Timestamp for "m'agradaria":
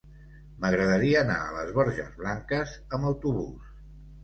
0.63-1.19